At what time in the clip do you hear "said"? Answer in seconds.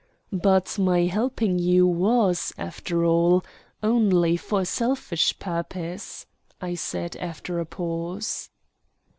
6.73-7.15